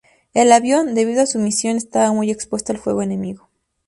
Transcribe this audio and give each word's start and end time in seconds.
El 0.33 0.51
avión, 0.51 0.95
debido 0.95 1.21
a 1.21 1.25
su 1.27 1.37
misión 1.37 1.77
estaba 1.77 2.11
muy 2.11 2.31
expuesto 2.31 2.71
al 2.73 2.79
fuego 2.79 3.03
enemigo. 3.03 3.49